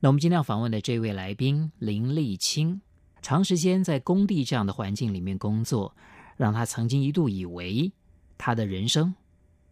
[0.00, 2.80] 那我们今天要访问的这位来宾林立青，
[3.22, 5.96] 长时间在工地这样的环境里面工作，
[6.36, 7.90] 让他曾经一度以为
[8.36, 9.14] 他的人生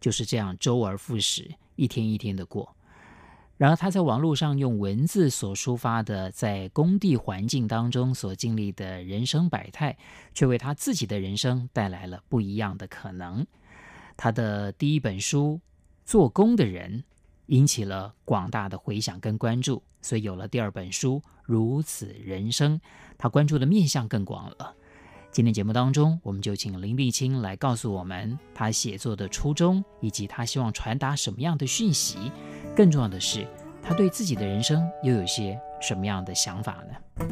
[0.01, 2.75] 就是这样周而复始，一天一天的过。
[3.57, 9.97] 然而他在网络上用文字所抒发的在工地环境当中所经历的人生百态，
[10.33, 13.45] 却为他自己的人生带来了不一样的可能。
[14.17, 15.61] 他的第一本书。
[16.07, 17.03] 做工的人
[17.47, 22.79] 引起了广大的回响跟关注，所以有了第二本书《如此人生》，
[23.17, 24.73] 他关注的面向更广了。
[25.31, 32.31] 今天节目当中，我们就请林立青来告诉我们他写作的初衷，以及他希望传达什么样的讯息。
[32.75, 33.45] 更重要的是，
[33.83, 37.27] 他对自己的人生又有些什么样的想法呢？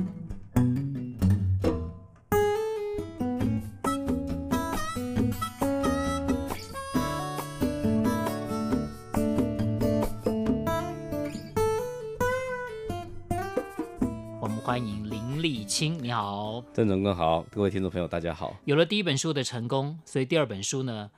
[14.63, 18.55] 欢迎林立青，你好，郑总哥好，各位听众朋友大家好。
[18.63, 21.11] 有了第一本书的成功，所以第二本书呢，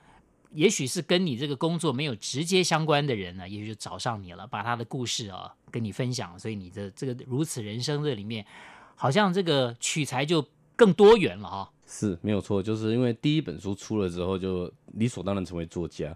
[0.50, 6.36] 也许是跟你这个工作没有直接相关的人呢，也许就找上你了，把他的故事啊跟你分享。
[6.36, 8.44] 所以你的这个如此人生这里面，
[8.96, 10.44] 好像这个取材就
[10.74, 11.70] 更多元了啊。
[11.86, 16.12] 是没有错，就是因为第一本书出了之后，就理所当然成为作家。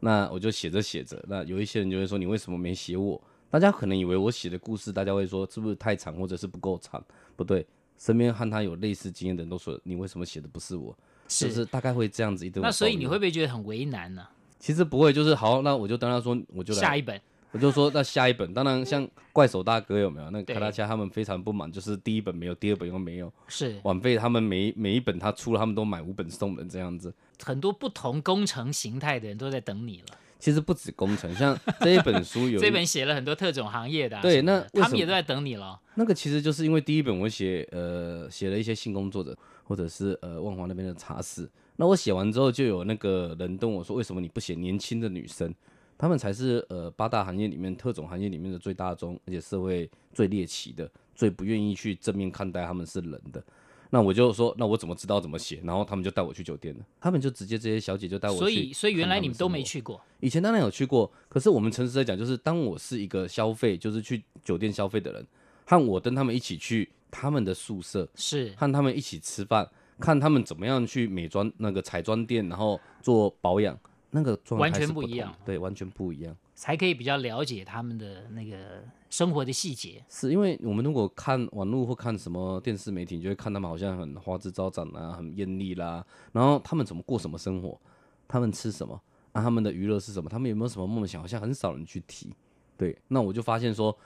[0.00, 3.18] 那我就写着写着，那有一些人就会说，你为什么没写我？
[3.50, 7.02] 大家可能以为我写的故事，大家会说是不是太长，或者是不够长？
[7.36, 7.64] 不对，
[7.96, 10.96] 身边和他有类似经验的人都说，你为什么写的不是我？
[11.28, 12.62] 是，就是大概会这样子一堆。
[12.62, 14.26] 那所以你会不会觉得很为难呢？
[14.58, 17.20] 其实不会，就是好，那我就当他说，我就来下一本，
[17.52, 18.52] 我就说那下一本。
[18.52, 20.30] 当然，像怪手大哥有没有？
[20.30, 23.32] 那卡拉恰他们非常不满，就是第一本没有，第二本又没有。
[23.48, 27.12] 是晚辈他们每每一本他出了，他们都买五本送人这样子。
[27.42, 30.18] 很多不同工程形态的人都在等你了。
[30.38, 35.80] 其实不止工程，像这一本书有一 这本写了很多特种行业的、啊，对，那他们也都在等你了。
[35.94, 41.48] 那个其实就是因为第一本我写呃写了一些性工作者，或者是呃万华那边的茶室。
[41.76, 45.54] 那我写完之后，就有那个人跟我说，为什么你不写年轻的女生？
[45.98, 53.42] 他们才是呃八大行业里面特种行业里面的最大宗，而且社会最猎奇的，最不愿意去正面看待他们是人的。
[53.90, 55.60] 那我就说，那我怎么知道怎么写？
[55.64, 58.40] 然后他们就带我去酒店了，他们就直接这些小姐就带我去。
[58.40, 60.00] 所以，所以原来你们都没去过？
[60.20, 65.26] 以前当然有去过，可是我们诚实在讲，就是当我是一个消费，就是去酒店消费的人，
[65.64, 69.68] 和我跟他们一起去他们的宿舍，是和他们一起吃饭，
[70.00, 73.78] 看他们怎么样去美妆那个彩妆店，然后做保养，
[74.10, 76.36] 那个完全不一样，对，完全不一样。
[76.54, 87.80] 才可以比较了解他们的那个生活的细节，是因为我们如果看网络或看什么电视媒体，你就会看他们好像很花枝招展啊，很艳丽啦，然后他们怎么过什么生活，
[88.26, 89.00] 他们吃什么
[89.32, 92.32] 啊，他们的娱乐是什么，他们有没有什么梦想，好像很少人去提。
[92.76, 93.96] 对，那我就发现说，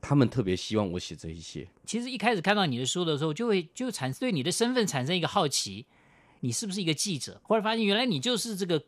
[0.00, 1.68] 他们特别希望我写这一些。
[1.84, 5.86] 其实一开始看到你的书的时候，就会就产对你的身份产生一个好奇，
[6.40, 7.40] 你是不是一个记者？
[7.42, 8.82] 后来发现原来你就是这个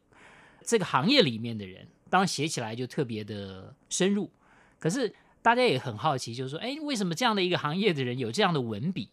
[0.63, 1.89] 这个行业里面的人。
[2.09, 4.31] 当然写起来就特别的深入，
[4.79, 5.13] 可是
[5.47, 9.09] 大家也很好奇，就是说，哎，为什么这样的一个行业的人有这样的文笔？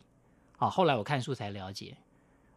[0.57, 1.95] 啊，后来我看书才了解，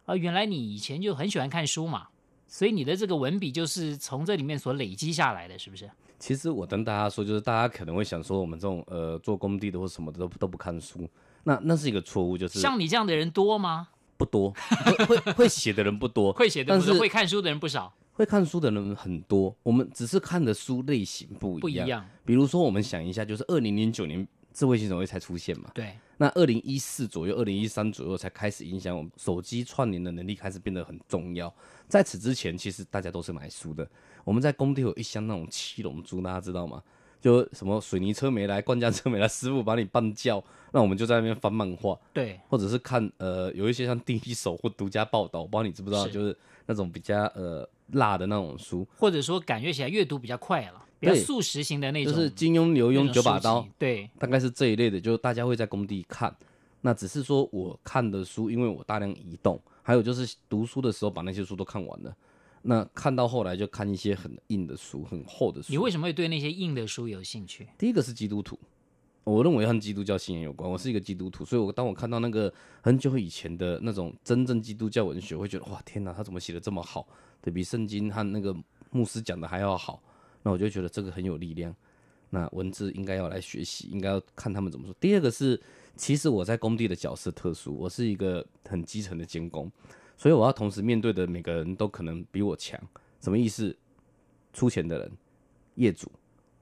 [0.07, 2.07] 啊，原来你以前就很喜欢看书嘛，
[2.47, 5.87] 所以你的这个文笔就是从这里面所累积下来的，是不是？
[6.17, 11.07] 其实我跟大家说，就是大家可能会想说，我们这种呃做工地的或什么的都都不看书，
[11.43, 13.89] 那那是一个错误，就是像你这样的人多吗？
[14.17, 14.51] 不多，
[15.05, 17.93] 会会会写的人不多，会写的人会看书的人不少。
[18.17, 21.61] 会看书的人很多，我们只是看的书类型不一样。
[21.61, 22.05] 不一样。
[22.25, 25.69] 比如说，我们想一下，就是二零零九年智慧型手机才出现嘛？
[25.75, 25.95] 对。
[26.17, 31.53] 那二零一四左右、二零一三左右才开始影响我们手机串联的能力开始变得很重要。
[31.87, 33.87] 在此之前，其实大家都是买书的。
[34.23, 36.81] 我们在工地有一箱那种七龙珠，大家知道吗？
[37.21, 40.43] 就什么水泥车没来，灌浆车没来，师傅把你绊叫，
[40.73, 41.95] 那我们就在那边翻漫画。
[42.11, 42.39] 对。
[42.49, 46.35] 或者是看呃，有一些像第一手或独家报道，我不知道你知不知道，是就是
[46.65, 47.69] 那种比较呃。
[47.93, 56.35] 辣的那种书，或者说感觉起来阅读比较快了，比较速食型的那种，就是金庸、刘墉、九把刀，对，大概是这一类的，就大家会在工地看。
[56.81, 62.15] 那只是说我看的书，因为我大量移动，还有就是读书的时候把那些书都看完了。
[62.61, 65.71] 那看到后来就看一些很硬的书，很厚的书。
[65.71, 67.67] 你为什么会对那些硬的书有兴趣？
[67.77, 68.59] 第一个是基督徒，
[69.23, 70.69] 我认为和基督教信仰有关。
[70.69, 77.07] 我是一个基督徒，所以我当我看到那个很久以前的那种真正基督教文学，会觉得哇，天哪，他怎么写的这么好？
[77.51, 78.55] 比圣经和那个
[78.91, 80.01] 牧师讲的还要好。
[80.43, 81.75] 那我就觉得这个很有力量。
[82.29, 84.93] 那文字应该要来学习，应该要看他们怎么说。
[84.99, 85.59] 第二个是，
[85.95, 89.71] 其实我在工地的角色特殊，我是一个很基层的监工，
[90.17, 92.79] 所以我要同时面对的每个人都可能比我强。
[93.21, 93.75] 什么意思？
[94.53, 95.11] 出钱的人、
[95.75, 96.11] 业主、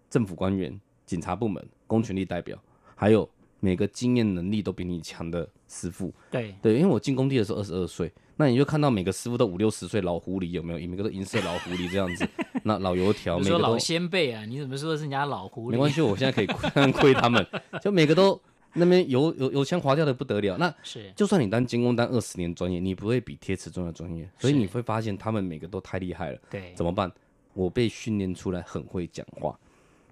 [0.09, 2.61] 政府官员、警察部门、公权力代表，
[2.93, 3.29] 还有
[3.65, 6.13] 每个经验能力都比你强的师傅。
[6.29, 10.87] 对对，因为我进工地的时候二十二岁，那你就看到每个师傅都五六十岁老狐狸，有没有？
[10.87, 12.27] 每个都银色老狐狸这样子。
[12.63, 15.71] 那老油条，每个老先辈啊，你怎么说的是人家老狐狸？
[15.71, 17.43] 没关系，我现在可以 亏 亏他们，
[17.81, 18.39] 就每个都
[18.73, 20.57] 那边油油油腔滑调的不得了。
[20.57, 26.39] 那是就算你当监工当二十年专业，你不会比贴瓷砖的专业，所以你会发现他们每个都太厉害了。
[26.51, 27.11] 对，怎么办？
[27.53, 29.57] 我被训练出来很会讲话，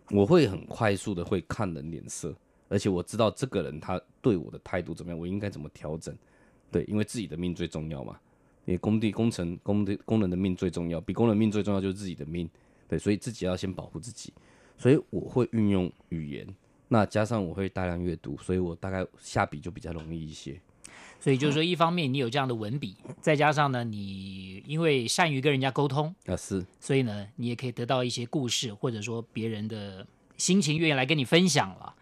[0.10, 2.34] 我会很快速的会看人脸色，
[2.74, 6.18] 而且我知道这个人他对我的态度怎么样，我应该怎么调整。
[6.72, 8.20] 对，因为自己的命最重要嘛。
[8.66, 12.50] 因为工地工程工地工人的命最重要，比工人命最重要就是自己的命，
[12.88, 14.34] 对，所以自己要先保护自己。
[14.76, 16.48] 所以我会运用语言，
[16.88, 20.60] 那加上我会大量阅读，所以我大概下笔就比较容易一些。
[21.20, 31.94] 所以就是说，一方面你有这样的文笔，再加上呢，你因为善于跟人家沟通啊，是，所以呢，你也可以得到一些故事，或者说别人的心情愿意来跟你分享了。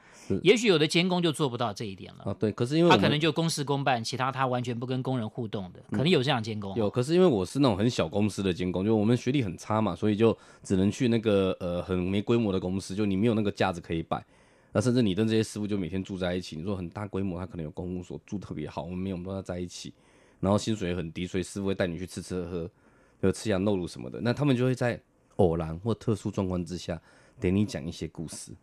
[0.43, 2.33] 也许有的监工就做不到这一点了啊。
[2.39, 6.75] 对，可是因为他可能就公事公办，其他他完全不跟工人互动的，可能有这样监工。
[6.75, 14.23] 有，可是因为我是那种很小公司的监工，就我们学历很差嘛，所以就只能去那个呃很没规模的公司，就你没有那个架子可以摆。
[14.73, 19.93] 那甚至你跟这些师傅就每天住在一起，你说很大规模，他可能有公务所住特别好，我们没有，我们都要在一起，
[20.39, 22.71] 然后薪水也很低，所以师傅会带你去吃吃喝喝，
[23.21, 24.21] 就吃羊肉卤什么的。
[24.21, 24.97] 那他们就会在
[25.35, 27.01] 偶然或特殊状况之下，
[27.37, 28.53] 给你讲一些故事。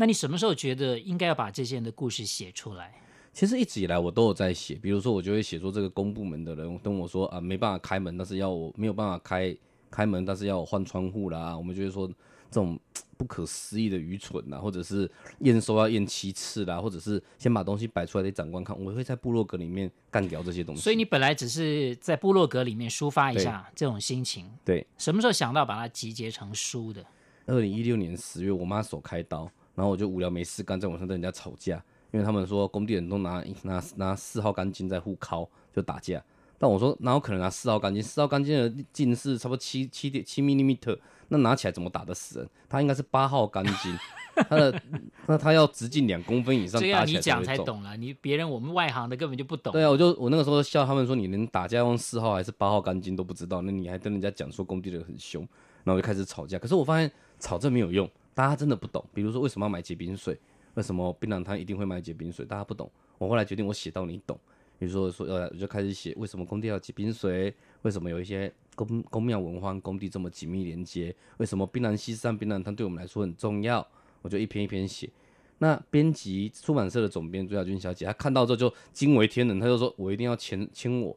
[0.00, 2.94] 那你什么时候觉得应该要把这些人的故事写出来？
[3.32, 9.56] 其实一直以来我都有在写，比如说我就会写说这个公部门的人跟我说啊，没办法开门，但是要我没有办法开
[9.90, 11.56] 开门，但是要我换窗户啦。
[11.56, 12.14] 我们就会说这
[12.52, 12.78] 种
[13.16, 15.10] 不可思议的愚蠢呐，或者是
[15.40, 20.80] 验收要验七次啦，或者是先把东西摆出来给长官看，我会在部落格里面干掉这些东西。
[20.80, 24.86] 所以你本来只是在部落格里面抒发一下这种心情，对？
[24.96, 27.04] 什么时候想到把它集结成书的？
[27.46, 29.50] 二零一六年十月，我妈手开刀。
[29.78, 31.76] 然后我就无聊没事干，在网上跟人家吵架，
[32.10, 36.20] 因为他们说工地人都拿拿拿四号钢筋在互敲，就打架。
[36.58, 38.02] 但我说哪有可能拿四号钢筋？
[38.02, 40.98] 四号钢筋的径是差不多七七点七 millimeter，
[41.28, 42.48] 那拿起来怎么打得死人？
[42.68, 43.96] 他应该是八号钢筋，
[44.34, 44.82] 他的
[45.28, 49.72] 那他要直径两公分以上打起来才你讲才懂了，你别人我们外行的根本就不懂。
[49.72, 55.42] 对啊，我就我那个时候笑他们说，你连打架用四号还是八号钢筋都不知道，那你还跟人家讲说工地人很凶，
[55.84, 56.58] 然后我就开始吵架。
[56.58, 57.08] 可是我发现
[57.38, 58.10] 吵这没有用。
[58.38, 60.38] 大家真的不懂，比如说为什么要买结冰水？
[60.74, 62.46] 为什么槟榔摊一定会买结冰水？
[62.46, 62.88] 大家不懂。
[63.18, 64.38] 我后来决定，我写到你懂。
[64.78, 67.52] 比如说说，呃，我就开始写为什么工地要结冰水？
[67.82, 71.12] 为什么有一些宫宫庙文化工地这么紧密连接？
[71.38, 73.84] 为什么槟榔西山槟榔摊对我们来说很重要？
[74.22, 75.10] 我就一篇一篇写。
[75.58, 81.16] 那编辑出版社的总编朱亚军小姐，她看到之后就惊为天人，她就说我一定要签签我，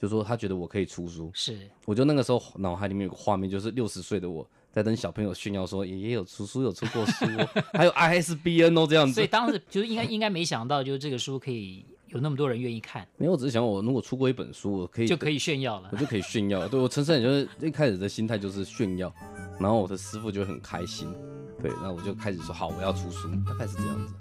[0.00, 1.28] 就说她觉得我可以出书。
[1.34, 4.48] 是，我就那个时候脑海里面有个画面，就是六十岁的我。
[4.72, 7.26] 在跟小朋友炫耀说，爷爷有出书，有出过书，
[7.74, 9.12] 还有 ISBN 哦，这样子。
[9.12, 13.06] 所以当时就应该应该没想到，就是这个书可以有那么多人愿意看。
[13.18, 16.68] 没有，我只是想，我如果出过一本书，我可以就可以炫耀了，我就可以炫耀了。
[16.68, 19.14] 对，我陈生也就是一开始的心态就是炫耀，
[19.60, 21.06] 然后我的师傅就很开心。
[21.62, 24.14] 对，那我就开始说好，我要出书，大概是这样子。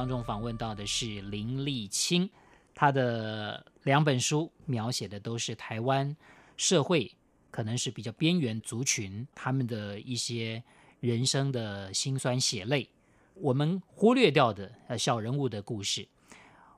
[0.00, 2.30] 当中访问到的是林立青，
[2.74, 6.16] 他的两本书描写的都是台湾
[6.56, 7.14] 社会，
[7.50, 10.64] 可能是比较边缘族群他们的一些
[11.00, 12.88] 人生的辛酸血泪，
[13.34, 16.08] 我们忽略掉的呃小人物的故事。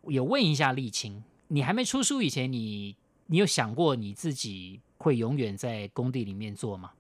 [0.09, 2.97] 有问一下立青，你还没出书以前，你
[3.29, 6.91] 你有想过你自己会永远在工地里面做吗？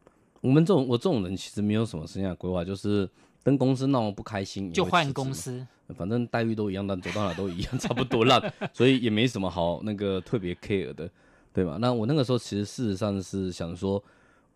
[0.40, 3.10] 我们这种我这种人其实没有什么生涯规划，就是。
[3.42, 11.10] 跟公司闹不开心就换公司，反正待遇都一样，但走到哪都一样， 差不多烂，所以也没什么好那个特别 care 的，
[11.52, 11.76] 对吧？
[11.80, 14.02] 那我那个时候其实事实上是想说，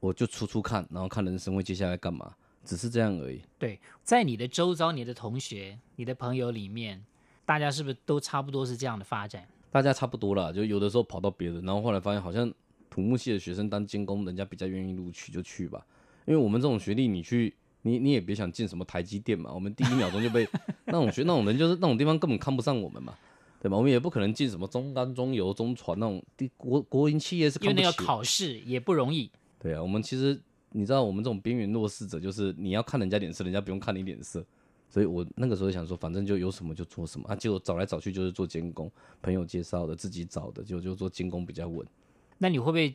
[0.00, 2.34] 我就出出看，然后看人生会接下来干嘛。
[2.64, 3.40] 只是这样而已。
[3.60, 7.00] 对，在你的周遭、你的同学、你的朋友里面，
[7.44, 9.46] 大家是不是都差不多是这样的发展？
[9.70, 12.52] 大家差不多啦，就有的时候跑到别人，然后后来发现好像
[12.90, 15.86] 土木系的学生当监工，人家比较愿意录取，就去吧。
[16.24, 17.54] 因为我们这种学历，你去，
[17.86, 20.44] 你你也别想进什么台积电嘛，我们第一秒钟就被
[20.86, 23.14] 那种学那种人，就是那种地方根本看不上我们嘛，
[23.60, 23.76] 对吧？
[23.76, 27.80] 我们也不可能进什么中钢、中油、中船那种地国国营企业，是看不起。
[27.80, 29.30] 因为那个考试也不容易。
[29.60, 30.36] 对啊，我们其实
[30.70, 34.44] 你知道，我们这种边缘弱势者，就是你要看人家脸色，人家不用看你脸色。
[34.88, 37.36] 所以我那个时候想说，反正就有什么就做什么啊。
[37.36, 38.90] 结果找来找去就是做监工，
[39.22, 41.86] 朋友介绍的，自己找的，就就做监工比较稳。
[42.38, 42.92] 那你会不会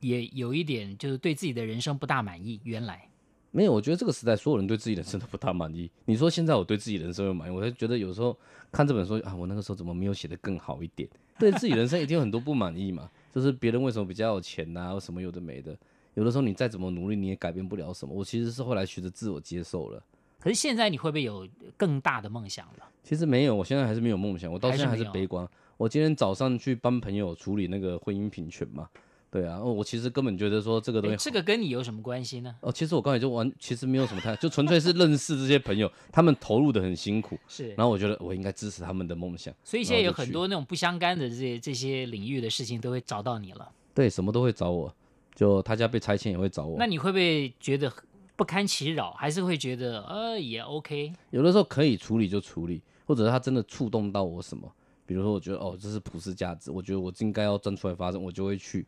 [0.00, 2.60] 也有一点就是对自己的人生不大满意？
[2.64, 3.08] 原来。
[3.54, 5.88] 没有，我觉得这个时代所有人对自己人生都不大满意。
[6.06, 8.36] 你说现在我对自己人生有满意，我就觉得有时候
[8.72, 11.08] 看这本书啊，我那个时候怎么没有写得更好一点？
[11.38, 15.76] 对自己人生一定有很多不满意嘛，就是别人为什么比较有钱呐、啊，什么有的没的。
[16.14, 18.12] 有的时候你再怎么努力，你也改变不了什么。
[18.12, 20.02] 我其实是后来学着自我接受了。
[20.40, 22.88] 可是现在你会不会有更大的梦想了？
[23.04, 25.48] 其实没有，我现在还是没有梦想，我到现在还是悲观。
[25.76, 28.88] 我今天早上去帮朋友处理那个婚姻平权嘛。
[29.34, 32.54] 对啊，我其实根本觉得说这个东西，这个跟你有什么关系呢？
[32.60, 37.70] 哦，其实我刚才就完，其实没有什么太，就纯粹是认识这些朋友，他们投入的很辛苦，是。
[37.70, 39.52] 然后我觉得我应该支持他们的梦想。
[39.64, 43.68] 所以现在有很多那种不相干的这些这些领域的事情都会找到你了。
[43.92, 44.94] 对，什么都会找我，
[45.34, 46.76] 就他家被拆迁也会找我。
[46.78, 47.92] 那你会不会觉得
[48.36, 51.12] 不堪其扰，还是会觉得呃也 OK？
[51.30, 54.72] 有的时候可以处理就处理，或者是他真的触动到我什么，
[55.04, 58.86] 比如说我觉得哦这是普世价值，我觉得我应该要站出来发声，我就会去。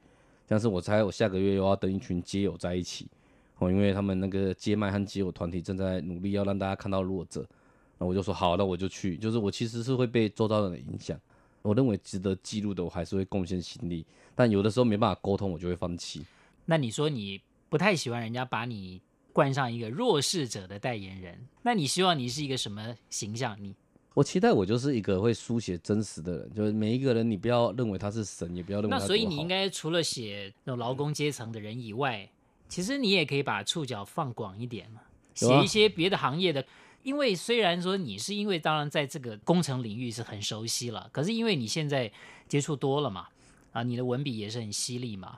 [0.49, 3.09] 像是我猜，我下个月又要跟一群街友在一起，
[3.59, 7.45] 哦，因为他们那个街麦和街友团体正在努力要让大家看到弱者，
[7.99, 9.17] 那我就说好，那我就去。
[9.17, 11.21] 就是我其实是会被周遭人的影响，
[11.63, 14.07] 我认为值得记录的，我还是会贡献心力。
[14.35, 16.25] 但有的时候没办法沟通，我就会放弃。
[16.65, 19.01] 那你说你不太喜欢人家把你
[19.33, 23.57] 冠上一个弱势者的代言人，那你希望你是一个什么形象？
[23.61, 23.75] 你？
[24.17, 28.99] 我期待我就是一个会书写真实的人，就是每一个人，你不要认为他是神，也不要认为他。
[28.99, 32.27] 那所以你应该除了写那种劳工阶层的人以外，
[32.67, 35.03] 其实你也可以把触角放广一点嘛，
[35.35, 36.65] 写一些别的行业的。
[37.03, 42.11] 因为虽然说你是因为当然在这个工程领域是很熟悉了，可是因为你现在
[42.49, 43.27] 接触多了嘛，
[43.73, 45.37] 啊，你的文笔也是很犀利嘛，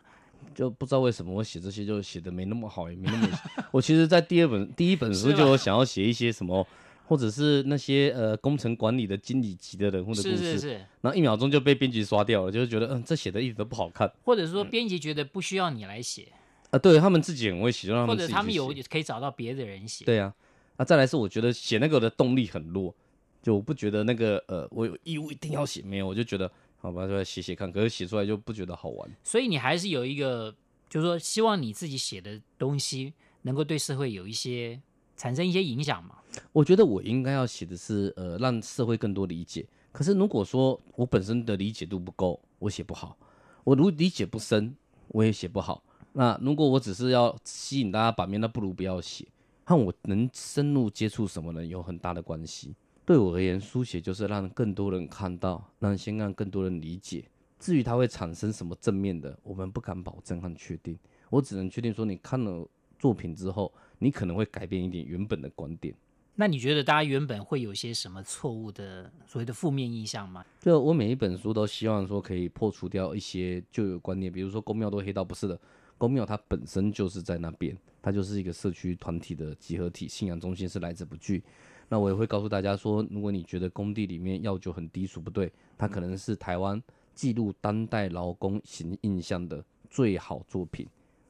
[0.55, 3.29] 就不知道为什么我写这些就写的没那么好，也没那么。
[3.73, 6.65] 我其实，在第二本、第一本书就有想要写一些什么。
[7.09, 16.29] 或者是那些呃工程管理的经理级的人或者故事，是是是，然后一秒钟就被编辑刷掉了，就是觉得嗯这写的一点都不好看，或者说编辑觉得不需要你来写，
[16.69, 20.35] 啊、对他们自己很会写，让他们自己写，或者他们有可以找到别的人写，对啊，
[20.77, 22.95] 啊再来是我觉得写那个的动力很弱，
[23.43, 30.55] 就我不觉得那个呃我有义务一定要写，没有，我就觉得好吧，就来写写看，可是写出来就不觉得好玩，所以你还是有一个，
[30.91, 34.79] 就是说希望你自己写的东西能够对社会有一些。
[35.21, 36.15] 产生一些影响嘛？
[36.53, 39.67] 我觉得我应该要写的是，呃，让社会更多理解。
[39.93, 43.17] 可是如果说我本身的理解度不够，我写不好。
[43.65, 44.75] 我如理解不深，
[45.09, 45.83] 我也写不好。
[46.13, 49.27] 那如果我只是要吸引大家版面，那不如不要写。
[49.65, 52.75] 和我能深入接触什么人有很大的关系。
[53.05, 57.25] 对我而言，书写就是让更多人看到，让先让更多人理解。
[57.59, 60.99] 至于它会产生什么正面的，我们不敢保证和确定。
[61.31, 62.67] 我只能确定说，你看了
[62.99, 63.73] 作品之后。
[64.01, 65.93] 你可能会改变一点原本的观点。
[66.41, 70.45] 那你觉得大家原本会有些什么错误的所谓的负面印象吗？
[70.61, 75.59] 就我每一本书都希望说可以破除掉一些旧有观念，比如说公庙都黑道，不是的，
[75.99, 81.43] 公庙它本身就是在那边，它就是一个社区团体的集合体，信仰中心是来者不拒。
[81.89, 86.81] 那我也会告诉大家说，如果你觉得工地里面药酒很低俗不对，它可能是台湾
[87.17, 90.87] 记录当代劳工形印象的最好作品。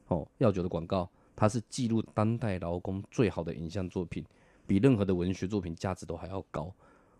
[0.09, 1.09] 哦，药酒的广告。
[1.35, 4.25] 它是记录当代劳工最好的影像作品，
[4.69, 6.71] 比任何的文学作品价值都还要高。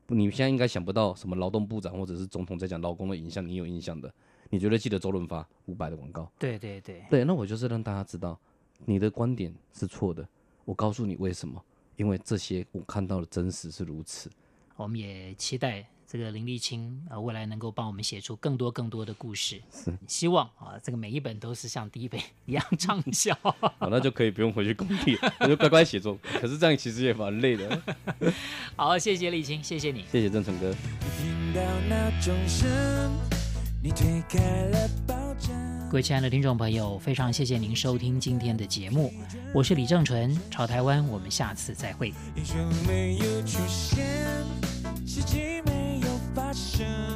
[0.06, 4.13] 你现在应该想不到什么劳动部长或者是总统在讲劳工的影像，你有印象的？
[4.51, 6.32] 你绝对记得周润发五百的广告。
[6.38, 8.39] 对对对对，那我就是让大家知道
[8.86, 10.27] 你的观点是错的。
[10.65, 11.60] 我告诉你为什么？
[11.96, 14.29] 因为这些我看到的真实是如此。
[14.75, 15.89] 我们也期待。
[16.12, 23.32] 这个林立清啊，未来能够帮我们写出更多更多的故事，是希望啊，这个每一本都是像第一本一样 畅销。
[23.44, 26.18] 好，那就可以不用回去工地了，我就乖乖写作。
[26.42, 27.80] 可是这样其实也蛮累的。
[28.75, 30.74] 好，谢谢立青，谢谢你，谢谢郑成哥。
[35.92, 39.13] 各位亲爱的听众朋友，非常谢谢您收听今天的节目，
[39.54, 42.12] 我是李正纯，朝台湾，我们下次再会。
[45.62, 45.78] 发
[46.79, 47.09] 生。